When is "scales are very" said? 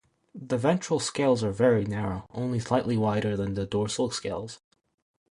0.99-1.85